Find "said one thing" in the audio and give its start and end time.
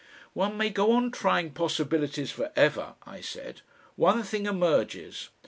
3.21-4.47